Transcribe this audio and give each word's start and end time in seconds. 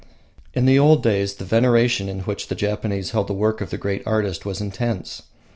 In 0.55 0.65
the 0.65 0.79
old 0.79 1.03
days 1.03 1.35
the 1.35 1.45
veneration 1.45 2.09
in 2.09 2.21
which 2.21 2.47
the 2.47 2.55
Japanese 2.55 3.11
held 3.11 3.27
the 3.27 3.33
work 3.33 3.61
of 3.61 3.69
the 3.69 3.77
great 3.77 4.01
artist 4.07 4.47
was 4.47 4.59
intense. 4.59 5.21